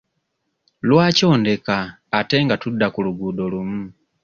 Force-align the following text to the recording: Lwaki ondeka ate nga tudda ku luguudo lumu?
Lwaki 0.87 1.23
ondeka 1.33 1.77
ate 2.19 2.35
nga 2.45 2.55
tudda 2.61 2.87
ku 2.93 2.99
luguudo 3.05 3.43
lumu? 3.53 3.81